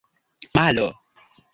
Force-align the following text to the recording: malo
malo 0.55 0.87